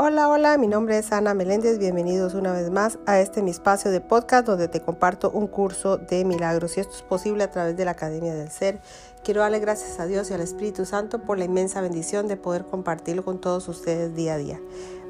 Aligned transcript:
Hola, 0.00 0.28
hola, 0.28 0.56
mi 0.58 0.68
nombre 0.68 0.96
es 0.96 1.10
Ana 1.10 1.34
Meléndez, 1.34 1.80
bienvenidos 1.80 2.34
una 2.34 2.52
vez 2.52 2.70
más 2.70 3.00
a 3.04 3.18
este 3.18 3.42
mi 3.42 3.50
espacio 3.50 3.90
de 3.90 4.00
podcast 4.00 4.46
donde 4.46 4.68
te 4.68 4.80
comparto 4.80 5.28
un 5.28 5.48
curso 5.48 5.96
de 5.96 6.24
milagros 6.24 6.76
y 6.76 6.80
esto 6.80 6.94
es 6.94 7.02
posible 7.02 7.42
a 7.42 7.50
través 7.50 7.76
de 7.76 7.84
la 7.84 7.90
Academia 7.90 8.32
del 8.32 8.48
Ser. 8.48 8.80
Quiero 9.24 9.40
darle 9.40 9.58
gracias 9.58 9.98
a 9.98 10.06
Dios 10.06 10.30
y 10.30 10.34
al 10.34 10.40
Espíritu 10.40 10.84
Santo 10.84 11.22
por 11.22 11.36
la 11.36 11.46
inmensa 11.46 11.80
bendición 11.80 12.28
de 12.28 12.36
poder 12.36 12.64
compartirlo 12.64 13.24
con 13.24 13.40
todos 13.40 13.66
ustedes 13.66 14.14
día 14.14 14.34
a 14.34 14.38
día. 14.38 14.60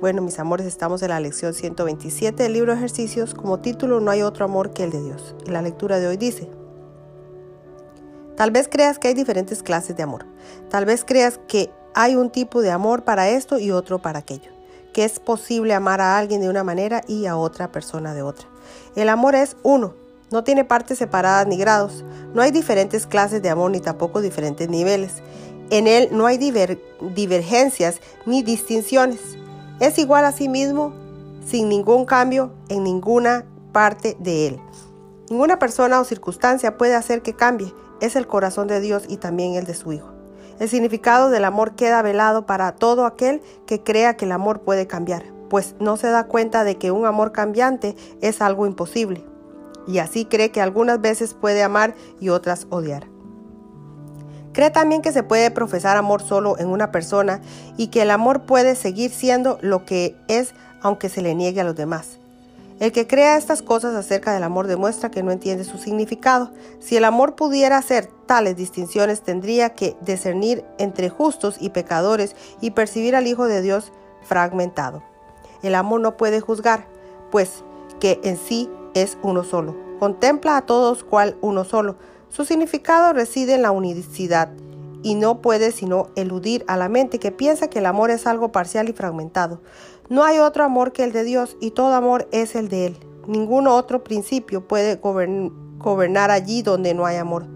Bueno, 0.01 0.23
mis 0.23 0.39
amores, 0.39 0.67
estamos 0.67 1.03
en 1.03 1.11
la 1.11 1.21
lección 1.21 1.53
127 1.53 2.43
del 2.43 2.55
libro 2.55 2.73
ejercicios. 2.73 3.35
Como 3.35 3.61
título, 3.61 4.01
no 4.01 4.11
hay 4.11 4.23
otro 4.23 4.47
amor 4.47 4.73
que 4.73 4.85
el 4.85 4.91
de 4.91 5.03
Dios. 5.03 5.35
Y 5.47 5.51
la 5.51 5.61
lectura 5.61 5.99
de 5.99 6.07
hoy 6.07 6.17
dice, 6.17 6.49
Tal 8.39 8.53
vez 8.53 8.69
creas 8.69 8.99
que 8.99 9.09
hay 9.09 9.15
diferentes 9.15 9.63
clases 9.63 9.95
de 9.95 10.03
amor. 10.03 10.25
Tal 10.71 10.87
vez 10.87 11.05
creas 11.05 11.39
que 11.47 11.71
hay 11.95 12.17
un 12.17 12.31
tipo 12.31 12.63
de 12.63 12.71
amor 12.71 13.05
para 13.05 13.29
esto 13.29 13.59
y 13.59 13.71
otro 13.71 13.99
para 13.99 14.21
aquello 14.21 14.58
que 14.99 15.05
es 15.05 15.21
posible 15.21 15.75
amar 15.75 16.01
a 16.01 16.19
alguien 16.19 16.41
de 16.41 16.49
una 16.49 16.65
manera 16.65 17.03
y 17.07 17.27
a 17.27 17.37
otra 17.37 17.71
persona 17.71 18.15
de 18.15 18.23
otra. 18.23 18.49
El 18.97 19.09
amor 19.09 19.37
es 19.37 19.57
uno, 19.63 19.95
no 20.33 20.43
tiene 20.43 20.65
partes 20.65 20.99
separadas 20.99 21.47
ni 21.47 21.57
grados, 21.57 22.05
no 22.35 22.43
hay 22.43 22.51
diferentes 22.51 23.07
clases 23.07 23.41
de 23.41 23.49
amor 23.49 23.71
ni 23.71 23.79
tampoco 23.79 24.21
diferentes 24.21 24.69
niveles. 24.69 25.23
En 25.71 25.87
él 25.87 26.09
no 26.11 26.27
hay 26.27 26.37
divergencias 26.37 28.01
ni 28.27 28.43
distinciones. 28.43 29.21
Es 29.79 29.99
igual 29.99 30.25
a 30.25 30.33
sí 30.33 30.49
mismo 30.49 30.93
sin 31.47 31.69
ningún 31.69 32.05
cambio 32.05 32.51
en 32.69 32.83
ninguna 32.83 33.45
parte 33.71 34.17
de 34.19 34.49
él. 34.49 34.61
Ninguna 35.31 35.61
persona 35.61 36.01
o 36.01 36.05
circunstancia 36.05 36.77
puede 36.77 36.97
hacer 36.97 37.23
que 37.23 37.35
cambie. 37.35 37.73
Es 38.01 38.17
el 38.17 38.27
corazón 38.27 38.67
de 38.67 38.81
Dios 38.81 39.05
y 39.07 39.19
también 39.19 39.55
el 39.55 39.65
de 39.65 39.75
su 39.75 39.93
Hijo. 39.93 40.18
El 40.59 40.69
significado 40.69 41.31
del 41.31 41.45
amor 41.45 41.77
queda 41.77 42.03
velado 42.03 42.45
para 42.45 42.73
todo 42.73 43.07
aquel 43.07 43.43
que 43.67 43.83
crea 43.83 44.17
que 44.17 44.25
el 44.25 44.33
amor 44.33 44.61
puede 44.61 44.87
cambiar, 44.87 45.25
pues 45.49 45.77
no 45.79 45.97
se 45.97 46.09
da 46.09 46.25
cuenta 46.25 46.65
de 46.65 46.77
que 46.77 46.91
un 46.91 47.07
amor 47.07 47.31
cambiante 47.31 47.95
es 48.21 48.43
algo 48.43 48.67
imposible, 48.67 49.25
y 49.87 49.99
así 49.99 50.25
cree 50.25 50.51
que 50.51 50.61
algunas 50.61 51.01
veces 51.01 51.35
puede 51.35 51.63
amar 51.63 51.95
y 52.19 52.31
otras 52.31 52.67
odiar. 52.71 53.07
Cree 54.53 54.71
también 54.71 55.03
que 55.03 55.13
se 55.13 55.23
puede 55.23 55.53
profesar 55.53 55.97
amor 55.97 56.23
solo 56.23 56.59
en 56.59 56.69
una 56.69 56.91
persona 56.91 57.41
y 57.77 57.89
que 57.89 58.03
el 58.03 58.11
amor 58.11 58.43
puede 58.43 58.75
seguir 58.75 59.13
siendo 59.13 59.59
lo 59.61 59.85
que 59.85 60.17
es 60.27 60.55
aunque 60.83 61.09
se 61.09 61.23
le 61.23 61.37
niegue 61.37 61.61
a 61.61 61.65
los 61.65 61.77
demás. 61.77 62.19
El 62.81 62.93
que 62.93 63.09
crea 63.09 63.37
estas 63.37 63.61
cosas 63.61 63.95
acerca 63.97 64.33
del 64.33 64.45
amor 64.45 64.69
demuestra 64.69 65.11
que 65.11 65.25
no 65.25 65.33
entiende 65.33 65.65
su 65.65 65.79
significado. 65.79 66.53
Si 66.79 66.97
el 66.97 67.05
amor 67.05 67.35
pudiera 67.35 67.77
hacer 67.77 68.09
tales 68.27 68.57
distinciones, 68.57 69.23
tendría 69.23 69.75
que 69.75 69.97
discernir 70.01 70.65
entre 70.79 71.09
justos 71.09 71.57
y 71.61 71.71
pecadores 71.71 72.37
y 72.61 72.71
percibir 72.71 73.17
al 73.17 73.27
Hijo 73.27 73.47
de 73.47 73.63
Dios 73.63 73.93
fragmentado. 74.23 75.03
El 75.63 75.75
amor 75.75 76.01
no 76.01 76.17
puede 76.17 76.41
juzgar, 76.41 76.87
pues 77.33 77.65
que 77.99 78.21
en 78.23 78.37
sí 78.37 78.71
es 78.95 79.19
uno 79.23 79.43
solo. 79.43 79.75
Contempla 79.99 80.57
a 80.57 80.63
todos 80.63 81.03
cual 81.03 81.37
uno 81.41 81.65
solo. 81.65 81.97
Su 82.29 82.45
significado 82.45 83.13
reside 83.13 83.55
en 83.55 83.63
la 83.63 83.73
unicidad 83.73 84.51
y 85.03 85.15
no 85.15 85.41
puede 85.41 85.73
sino 85.73 86.09
eludir 86.17 86.65
a 86.69 86.77
la 86.77 86.89
mente 86.89 87.19
que 87.19 87.33
piensa 87.33 87.69
que 87.69 87.79
el 87.79 87.87
amor 87.87 88.11
es 88.11 88.27
algo 88.27 88.53
parcial 88.53 88.89
y 88.89 88.93
fragmentado. 88.93 89.61
No 90.09 90.25
hay 90.25 90.39
otro 90.39 90.65
amor 90.65 90.93
que 90.93 91.05
el 91.05 91.13
de 91.13 91.25
Dios 91.25 91.57
y 91.61 91.73
todo 91.73 91.95
amor 91.95 92.29
es 92.33 92.55
el 92.55 92.69
de 92.69 92.87
Él. 92.87 92.99
Ningún 93.27 93.67
otro 93.67 94.03
principio 94.03 94.67
puede 94.67 94.97
gobernar 94.97 96.31
allí 96.31 96.63
donde 96.63 96.95
no 96.95 97.05
hay 97.05 97.17
amor. 97.17 97.47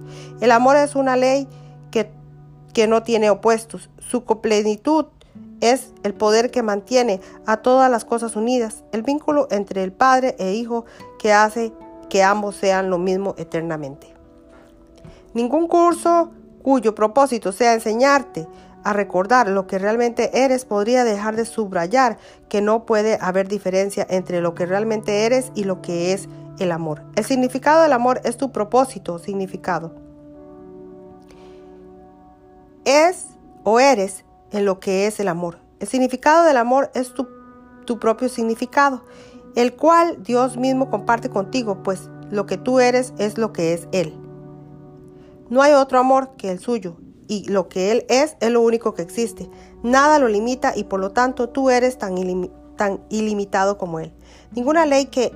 El 0.41 0.51
amor 0.51 0.77
es 0.77 0.95
una 0.95 1.17
ley 1.17 1.49
que, 1.91 2.87
no 2.87 3.03
tiene 3.03 3.31
opuestos. 3.31 3.91
Su 3.99 4.25
plenitud 4.25 5.07
es 5.61 5.93
el 6.03 6.15
poder 6.15 6.51
que 6.51 6.63
mantiene 6.63 7.21
a 7.47 7.59
todas 7.59 7.91
las 7.91 8.05
cosas 8.05 8.35
unidas, 8.35 8.85
el 8.93 9.03
vínculo 9.03 9.47
entre 9.51 9.83
el 9.83 9.93
Padre 9.93 10.35
e 10.39 10.53
Hijo 10.55 10.85
que 11.19 11.33
hace 11.33 11.73
que 12.09 12.23
ambos 12.23 12.57
sean 12.57 12.91
lo 12.91 12.99
mismo 12.99 13.35
eternamente. 13.39 14.13
Ningún 15.35 15.69
curso 15.69 16.31
cuyo 16.63 16.95
propósito 16.95 17.53
sea 17.53 17.75
enseñarte 17.75 18.47
a 18.85 18.93
recordar 18.93 19.49
lo 19.49 19.67
que 19.67 19.79
realmente 19.79 20.45
eres, 20.45 20.65
podría 20.65 21.05
dejar 21.05 21.37
de 21.37 21.45
subrayar 21.45 22.19
que 22.49 22.61
no 22.61 22.85
puede 22.85 23.19
haber 23.21 23.49
diferencia 23.49 24.07
entre 24.09 24.41
lo 24.41 24.55
que 24.55 24.67
realmente 24.67 25.25
eres 25.25 25.53
y 25.55 25.65
lo 25.65 25.83
que 25.83 26.13
es 26.13 26.29
el 26.59 26.73
amor. 26.73 27.03
El 27.17 27.25
significado 27.25 27.83
del 27.83 27.93
amor 27.93 28.21
es 28.25 28.37
tu 28.37 28.53
propósito, 28.53 29.19
significado. 29.19 29.95
Es 32.85 33.29
o 33.65 33.79
eres 33.79 34.25
en 34.51 34.65
lo 34.65 34.81
que 34.81 35.07
es 35.07 35.21
el 35.21 35.29
amor. 35.29 35.59
El 35.81 35.89
significado 35.89 36.45
del 36.45 36.57
amor 36.57 36.91
es 36.95 37.15
tu, 37.15 37.29
tu 37.85 37.99
propio 37.99 38.29
significado, 38.29 39.05
el 39.55 39.75
cual 39.75 40.23
Dios 40.23 40.57
mismo 40.57 40.91
comparte 40.91 41.29
contigo, 41.29 41.83
pues 41.83 42.11
lo 42.31 42.47
que 42.47 42.57
tú 42.57 42.81
eres 42.81 43.13
es 43.19 43.39
lo 43.39 43.53
que 43.53 43.73
es 43.75 43.89
Él. 43.93 44.22
No 45.53 45.61
hay 45.61 45.75
otro 45.75 45.99
amor 45.99 46.31
que 46.39 46.51
el 46.51 46.61
suyo, 46.61 46.97
y 47.29 47.47
lo 47.51 47.69
que 47.69 47.93
Él 47.93 48.07
es 48.09 48.39
es 48.41 48.51
lo 48.51 48.63
único 48.63 48.95
que 48.95 49.03
existe. 49.03 49.51
Nada 49.83 50.19
lo 50.19 50.27
limita 50.27 50.73
y 50.75 50.85
por 50.85 50.99
lo 50.99 51.11
tanto 51.11 51.51
tú 51.51 51.69
eres 51.69 51.99
tan, 51.99 52.15
tan 52.79 53.05
ilimitado 53.11 53.77
como 53.77 54.01
Él. 54.01 54.15
Ninguna 54.53 54.87
ley 54.87 55.05
que 55.05 55.31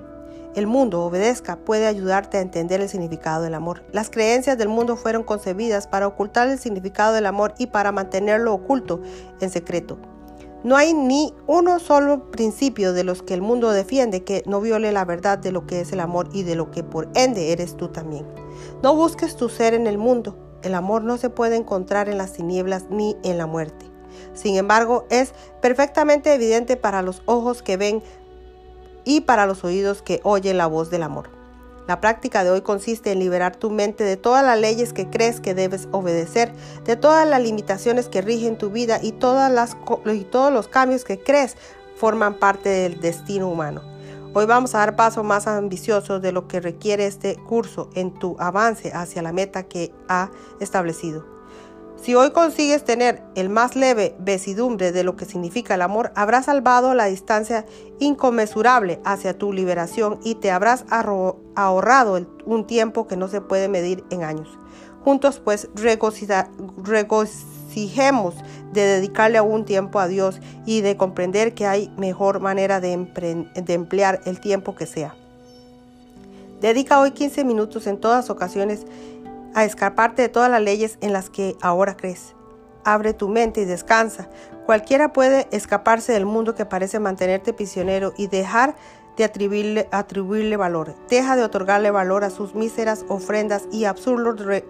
el 0.54 0.66
mundo 0.66 1.04
obedezca 1.04 1.56
puede 1.56 1.86
ayudarte 1.86 2.38
a 2.38 2.40
entender 2.40 2.80
el 2.80 2.88
significado 2.88 3.42
del 3.42 3.52
amor. 3.52 3.84
Las 3.92 4.08
creencias 4.08 4.56
del 4.56 4.70
mundo 4.70 4.96
fueron 4.96 5.22
concebidas 5.22 5.86
para 5.86 6.06
ocultar 6.06 6.48
el 6.48 6.58
significado 6.58 7.12
del 7.12 7.26
amor 7.26 7.52
y 7.58 7.66
para 7.66 7.92
mantenerlo 7.92 8.54
oculto 8.54 9.02
en 9.42 9.50
secreto. 9.50 9.98
No 10.66 10.76
hay 10.76 10.94
ni 10.94 11.32
uno 11.46 11.78
solo 11.78 12.28
principio 12.32 12.92
de 12.92 13.04
los 13.04 13.22
que 13.22 13.34
el 13.34 13.40
mundo 13.40 13.70
defiende 13.70 14.24
que 14.24 14.42
no 14.46 14.60
viole 14.60 14.90
la 14.90 15.04
verdad 15.04 15.38
de 15.38 15.52
lo 15.52 15.64
que 15.64 15.80
es 15.80 15.92
el 15.92 16.00
amor 16.00 16.28
y 16.32 16.42
de 16.42 16.56
lo 16.56 16.72
que 16.72 16.82
por 16.82 17.08
ende 17.14 17.52
eres 17.52 17.76
tú 17.76 17.86
también. 17.86 18.26
No 18.82 18.96
busques 18.96 19.36
tu 19.36 19.48
ser 19.48 19.74
en 19.74 19.86
el 19.86 19.96
mundo. 19.96 20.36
El 20.64 20.74
amor 20.74 21.04
no 21.04 21.18
se 21.18 21.30
puede 21.30 21.54
encontrar 21.54 22.08
en 22.08 22.18
las 22.18 22.32
tinieblas 22.32 22.86
ni 22.90 23.16
en 23.22 23.38
la 23.38 23.46
muerte. 23.46 23.86
Sin 24.34 24.56
embargo, 24.56 25.06
es 25.08 25.34
perfectamente 25.62 26.34
evidente 26.34 26.76
para 26.76 27.00
los 27.00 27.22
ojos 27.26 27.62
que 27.62 27.76
ven 27.76 28.02
y 29.04 29.20
para 29.20 29.46
los 29.46 29.62
oídos 29.62 30.02
que 30.02 30.20
oyen 30.24 30.58
la 30.58 30.66
voz 30.66 30.90
del 30.90 31.04
amor. 31.04 31.35
La 31.86 32.00
práctica 32.00 32.42
de 32.42 32.50
hoy 32.50 32.62
consiste 32.62 33.12
en 33.12 33.20
liberar 33.20 33.54
tu 33.54 33.70
mente 33.70 34.02
de 34.02 34.16
todas 34.16 34.44
las 34.44 34.58
leyes 34.58 34.92
que 34.92 35.08
crees 35.08 35.40
que 35.40 35.54
debes 35.54 35.88
obedecer, 35.92 36.52
de 36.84 36.96
todas 36.96 37.28
las 37.28 37.40
limitaciones 37.40 38.08
que 38.08 38.22
rigen 38.22 38.58
tu 38.58 38.70
vida 38.70 38.98
y, 39.00 39.12
todas 39.12 39.52
las, 39.52 39.76
y 40.12 40.24
todos 40.24 40.52
los 40.52 40.66
cambios 40.66 41.04
que 41.04 41.20
crees 41.20 41.56
forman 41.96 42.34
parte 42.34 42.68
del 42.68 43.00
destino 43.00 43.48
humano. 43.48 43.82
Hoy 44.34 44.46
vamos 44.46 44.74
a 44.74 44.78
dar 44.78 44.96
paso 44.96 45.22
más 45.22 45.46
ambicioso 45.46 46.20
de 46.20 46.32
lo 46.32 46.48
que 46.48 46.60
requiere 46.60 47.06
este 47.06 47.36
curso 47.36 47.88
en 47.94 48.12
tu 48.12 48.36
avance 48.38 48.92
hacia 48.92 49.22
la 49.22 49.32
meta 49.32 49.62
que 49.62 49.92
ha 50.08 50.30
establecido. 50.60 51.35
Si 52.00 52.14
hoy 52.14 52.30
consigues 52.30 52.84
tener 52.84 53.22
el 53.34 53.48
más 53.48 53.74
leve 53.74 54.14
vesidumbre 54.18 54.92
de 54.92 55.02
lo 55.02 55.16
que 55.16 55.24
significa 55.24 55.74
el 55.74 55.82
amor, 55.82 56.12
habrás 56.14 56.46
salvado 56.46 56.94
la 56.94 57.06
distancia 57.06 57.66
inconmensurable 57.98 59.00
hacia 59.04 59.36
tu 59.36 59.52
liberación 59.52 60.20
y 60.22 60.36
te 60.36 60.50
habrás 60.50 60.84
ahorrado 60.90 62.26
un 62.44 62.66
tiempo 62.66 63.06
que 63.06 63.16
no 63.16 63.28
se 63.28 63.40
puede 63.40 63.68
medir 63.68 64.04
en 64.10 64.24
años. 64.24 64.48
Juntos 65.02 65.40
pues 65.42 65.68
regocijemos 65.74 68.34
de 68.72 68.82
dedicarle 68.82 69.38
algún 69.38 69.64
tiempo 69.64 69.98
a 69.98 70.06
Dios 70.06 70.40
y 70.66 70.82
de 70.82 70.96
comprender 70.96 71.54
que 71.54 71.66
hay 71.66 71.90
mejor 71.96 72.40
manera 72.40 72.80
de, 72.80 72.92
emplear 72.92 74.20
el 74.26 74.40
tiempo 74.40 74.74
que 74.74 74.86
sea. 74.86 75.14
Dedica 76.60 77.00
hoy 77.00 77.12
15 77.12 77.44
minutos 77.44 77.86
en 77.86 77.98
todas 77.98 78.30
ocasiones 78.30 78.86
a 79.56 79.64
escaparte 79.64 80.22
de 80.22 80.28
todas 80.28 80.50
las 80.50 80.60
leyes 80.60 80.98
en 81.00 81.12
las 81.14 81.30
que 81.30 81.56
ahora 81.62 81.96
crees. 81.96 82.34
Abre 82.84 83.14
tu 83.14 83.28
mente 83.28 83.62
y 83.62 83.64
descansa. 83.64 84.28
Cualquiera 84.66 85.12
puede 85.12 85.48
escaparse 85.50 86.12
del 86.12 86.26
mundo 86.26 86.54
que 86.54 86.66
parece 86.66 87.00
mantenerte 87.00 87.54
prisionero 87.54 88.12
y 88.18 88.26
dejar 88.28 88.76
de 89.16 89.24
atribuirle, 89.24 89.88
atribuirle 89.90 90.58
valor. 90.58 90.94
Deja 91.08 91.36
de 91.36 91.42
otorgarle 91.42 91.90
valor 91.90 92.22
a 92.22 92.30
sus 92.30 92.54
míseras 92.54 93.06
ofrendas 93.08 93.66
y 93.72 93.86
absurdos, 93.86 94.62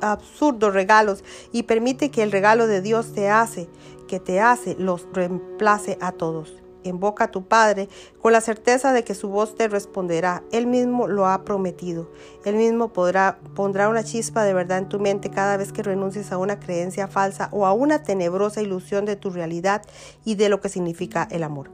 absurdos 0.00 0.72
regalos 0.72 1.24
y 1.50 1.64
permite 1.64 2.12
que 2.12 2.22
el 2.22 2.30
regalo 2.30 2.68
de 2.68 2.82
Dios 2.82 3.12
te 3.12 3.28
hace, 3.28 3.68
que 4.06 4.20
te 4.20 4.40
hace, 4.40 4.76
los 4.78 5.04
reemplace 5.12 5.98
a 6.00 6.12
todos. 6.12 6.54
Invoca 6.88 7.24
a 7.24 7.30
tu 7.30 7.46
Padre 7.46 7.88
con 8.20 8.32
la 8.32 8.40
certeza 8.40 8.92
de 8.92 9.04
que 9.04 9.14
su 9.14 9.28
voz 9.28 9.54
te 9.54 9.68
responderá. 9.68 10.42
Él 10.52 10.66
mismo 10.66 11.08
lo 11.08 11.26
ha 11.26 11.44
prometido. 11.44 12.10
Él 12.44 12.56
mismo 12.56 12.92
podrá, 12.92 13.38
pondrá 13.54 13.88
una 13.88 14.04
chispa 14.04 14.44
de 14.44 14.54
verdad 14.54 14.78
en 14.78 14.88
tu 14.88 14.98
mente 14.98 15.30
cada 15.30 15.56
vez 15.56 15.72
que 15.72 15.82
renuncies 15.82 16.32
a 16.32 16.38
una 16.38 16.60
creencia 16.60 17.08
falsa 17.08 17.48
o 17.52 17.66
a 17.66 17.72
una 17.72 18.02
tenebrosa 18.02 18.62
ilusión 18.62 19.04
de 19.04 19.16
tu 19.16 19.30
realidad 19.30 19.82
y 20.24 20.34
de 20.34 20.48
lo 20.48 20.60
que 20.60 20.68
significa 20.68 21.28
el 21.30 21.42
amor. 21.42 21.70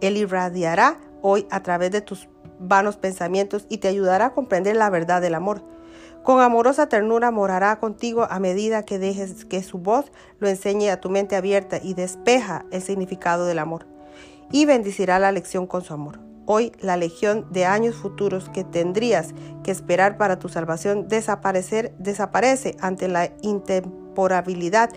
Él 0.00 0.16
irradiará 0.16 0.98
hoy 1.22 1.46
a 1.50 1.62
través 1.62 1.90
de 1.90 2.00
tus 2.00 2.28
vanos 2.58 2.96
pensamientos 2.96 3.66
y 3.68 3.78
te 3.78 3.88
ayudará 3.88 4.26
a 4.26 4.34
comprender 4.34 4.76
la 4.76 4.90
verdad 4.90 5.20
del 5.20 5.34
amor. 5.34 5.62
Con 6.22 6.40
amorosa 6.40 6.88
ternura 6.88 7.30
morará 7.30 7.78
contigo 7.78 8.26
a 8.28 8.40
medida 8.40 8.84
que 8.84 8.98
dejes 8.98 9.44
que 9.44 9.62
su 9.62 9.78
voz 9.78 10.10
lo 10.40 10.48
enseñe 10.48 10.90
a 10.90 11.00
tu 11.00 11.08
mente 11.08 11.36
abierta 11.36 11.78
y 11.80 11.94
despeja 11.94 12.64
el 12.72 12.82
significado 12.82 13.46
del 13.46 13.60
amor. 13.60 13.86
Y 14.50 14.66
bendicirá 14.66 15.18
la 15.18 15.32
lección 15.32 15.66
con 15.66 15.82
su 15.82 15.92
amor. 15.94 16.20
Hoy 16.46 16.72
la 16.80 16.96
legión 16.96 17.46
de 17.50 17.64
años 17.64 17.96
futuros 17.96 18.48
que 18.48 18.62
tendrías 18.62 19.34
que 19.64 19.72
esperar 19.72 20.16
para 20.16 20.38
tu 20.38 20.48
salvación 20.48 21.08
desaparecer, 21.08 21.92
desaparece 21.98 22.76
ante 22.80 23.08
la 23.08 23.30
intemporabilidad 23.42 24.90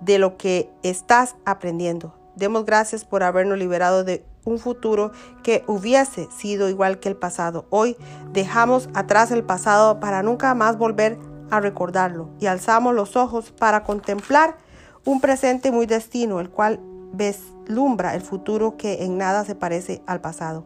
de 0.00 0.18
lo 0.18 0.36
que 0.36 0.70
estás 0.84 1.34
aprendiendo. 1.44 2.14
Demos 2.36 2.64
gracias 2.64 3.04
por 3.04 3.24
habernos 3.24 3.58
liberado 3.58 4.04
de 4.04 4.24
un 4.44 4.58
futuro 4.58 5.12
que 5.42 5.64
hubiese 5.66 6.28
sido 6.30 6.68
igual 6.68 6.98
que 6.98 7.08
el 7.08 7.16
pasado. 7.16 7.66
Hoy 7.70 7.96
dejamos 8.32 8.88
atrás 8.94 9.30
el 9.30 9.44
pasado 9.44 10.00
para 10.00 10.22
nunca 10.22 10.54
más 10.54 10.78
volver 10.78 11.18
a 11.50 11.60
recordarlo 11.60 12.30
y 12.40 12.46
alzamos 12.46 12.94
los 12.94 13.16
ojos 13.16 13.52
para 13.52 13.84
contemplar 13.84 14.56
un 15.04 15.20
presente 15.20 15.70
muy 15.70 15.86
destino, 15.86 16.40
el 16.40 16.48
cual 16.48 16.80
vislumbra 17.12 18.14
el 18.14 18.22
futuro 18.22 18.76
que 18.76 19.04
en 19.04 19.18
nada 19.18 19.44
se 19.44 19.54
parece 19.54 20.02
al 20.06 20.20
pasado. 20.20 20.64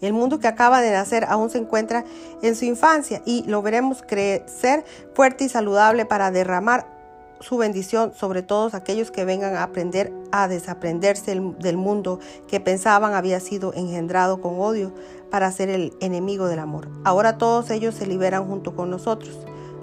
El 0.00 0.12
mundo 0.12 0.38
que 0.38 0.48
acaba 0.48 0.80
de 0.82 0.90
nacer 0.90 1.24
aún 1.28 1.48
se 1.48 1.58
encuentra 1.58 2.04
en 2.42 2.54
su 2.54 2.66
infancia 2.66 3.22
y 3.24 3.44
lo 3.44 3.62
veremos 3.62 4.02
crecer 4.06 4.84
fuerte 5.14 5.44
y 5.44 5.48
saludable 5.48 6.04
para 6.04 6.30
derramar 6.30 6.94
su 7.40 7.56
bendición 7.56 8.12
sobre 8.14 8.42
todos 8.42 8.74
aquellos 8.74 9.10
que 9.10 9.24
vengan 9.24 9.56
a 9.56 9.62
aprender 9.62 10.12
a 10.32 10.48
desaprenderse 10.48 11.40
del 11.58 11.76
mundo 11.76 12.18
que 12.48 12.60
pensaban 12.60 13.14
había 13.14 13.40
sido 13.40 13.74
engendrado 13.74 14.40
con 14.40 14.58
odio 14.58 14.94
para 15.30 15.50
ser 15.52 15.68
el 15.68 15.92
enemigo 16.00 16.46
del 16.46 16.60
amor. 16.60 16.88
Ahora 17.04 17.38
todos 17.38 17.70
ellos 17.70 17.94
se 17.94 18.06
liberan 18.06 18.46
junto 18.46 18.74
con 18.74 18.90
nosotros. 18.90 19.38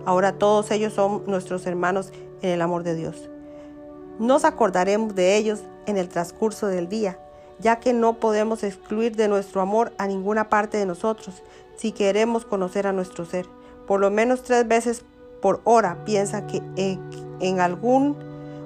Ahora 0.06 0.34
todos 0.34 0.72
ellos 0.72 0.94
son 0.94 1.24
nuestros 1.28 1.66
hermanos 1.66 2.12
en 2.42 2.50
el 2.50 2.62
amor 2.62 2.84
de 2.84 2.96
Dios. 2.96 3.30
Nos 4.24 4.46
acordaremos 4.46 5.16
de 5.16 5.36
ellos 5.36 5.64
en 5.86 5.98
el 5.98 6.08
transcurso 6.08 6.68
del 6.68 6.88
día, 6.88 7.20
ya 7.60 7.82
que 7.82 7.92
no 7.92 8.22
podemos 8.22 8.64
excluir 8.64 9.18
de 9.18 9.28
nuestro 9.28 9.60
amor 9.60 9.92
a 9.98 10.08
ninguna 10.08 10.48
parte 10.48 10.78
de 10.78 10.86
nosotros 10.86 11.44
si 11.76 11.92
queremos 11.92 12.46
conocer 12.46 12.88
a 12.88 12.94
nuestro 12.94 13.26
ser. 13.26 13.48
Por 13.86 14.00
lo 14.00 14.10
menos 14.12 14.44
tres 14.44 14.66
veces 14.66 15.04
por 15.42 15.60
hora 15.66 16.06
piensa 16.06 16.48
que 16.48 16.62
en 16.78 17.60
algún 17.60 18.16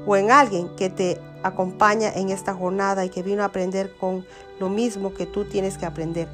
o 0.05 0.15
en 0.15 0.29
alguien 0.29 0.69
que 0.75 0.91
te 0.91 1.19
acompaña 1.41 2.13
en 2.13 2.29
esta 2.29 2.53
jornada 2.53 3.03
y 3.03 3.09
que 3.09 3.23
vino 3.23 3.41
a 3.41 3.47
aprender 3.47 3.97
con 3.97 4.27
lo 4.59 4.69
mismo 4.69 5.15
que 5.15 5.25
tú 5.25 5.45
tienes 5.45 5.79
que 5.79 5.87
aprender. 5.87 6.27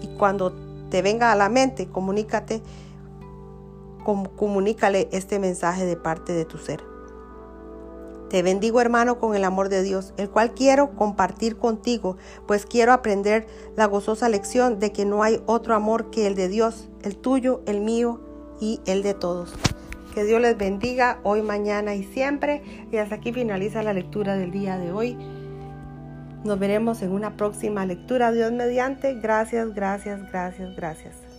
Y 0.00 0.06
cuando 0.16 0.54
te 0.88 1.02
venga 1.02 1.32
a 1.32 1.36
la 1.36 1.50
mente, 1.50 1.88
comunícate, 1.88 2.62
comunícale 4.36 5.10
este 5.12 5.38
mensaje 5.38 5.84
de 5.84 5.96
parte 5.96 6.32
de 6.32 6.46
tu 6.46 6.56
ser. 6.56 6.89
Te 8.30 8.44
bendigo 8.44 8.80
hermano 8.80 9.18
con 9.18 9.34
el 9.34 9.42
amor 9.42 9.68
de 9.68 9.82
Dios, 9.82 10.14
el 10.16 10.30
cual 10.30 10.54
quiero 10.54 10.94
compartir 10.94 11.56
contigo, 11.56 12.16
pues 12.46 12.64
quiero 12.64 12.92
aprender 12.92 13.48
la 13.76 13.86
gozosa 13.86 14.28
lección 14.28 14.78
de 14.78 14.92
que 14.92 15.04
no 15.04 15.24
hay 15.24 15.42
otro 15.46 15.74
amor 15.74 16.10
que 16.10 16.28
el 16.28 16.36
de 16.36 16.48
Dios, 16.48 16.88
el 17.02 17.16
tuyo, 17.16 17.60
el 17.66 17.80
mío 17.80 18.20
y 18.60 18.80
el 18.86 19.02
de 19.02 19.14
todos. 19.14 19.52
Que 20.14 20.22
Dios 20.22 20.40
les 20.40 20.56
bendiga 20.56 21.18
hoy, 21.24 21.42
mañana 21.42 21.96
y 21.96 22.04
siempre. 22.04 22.62
Y 22.92 22.98
hasta 22.98 23.16
aquí 23.16 23.32
finaliza 23.32 23.82
la 23.82 23.92
lectura 23.92 24.36
del 24.36 24.52
día 24.52 24.78
de 24.78 24.92
hoy. 24.92 25.16
Nos 26.44 26.58
veremos 26.58 27.02
en 27.02 27.10
una 27.10 27.36
próxima 27.36 27.84
lectura. 27.84 28.30
Dios 28.30 28.52
mediante. 28.52 29.14
Gracias, 29.14 29.74
gracias, 29.74 30.20
gracias, 30.30 30.74
gracias. 30.76 31.29